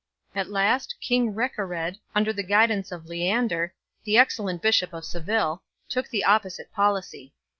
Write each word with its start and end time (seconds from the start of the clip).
At 0.33 0.49
last 0.49 0.95
king 0.99 1.35
Reccared, 1.35 1.99
under 2.15 2.33
the 2.33 2.41
guidance 2.41 2.91
of 2.91 3.05
Leander, 3.05 3.75
the 4.03 4.17
excellent 4.17 4.59
bishop 4.59 4.93
of 4.93 5.05
Seville, 5.05 5.61
took 5.89 6.09
the 6.09 6.23
opposite 6.23 6.71
policy. 6.73 7.35